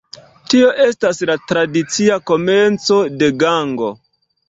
Tio 0.53 0.71
estas 0.85 1.21
la 1.31 1.35
tradicia 1.53 2.19
komenco 2.33 3.01
de 3.23 3.33
Gango. 3.47 3.97